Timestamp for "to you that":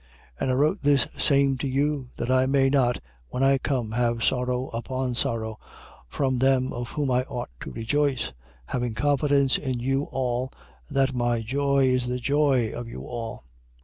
1.59-2.31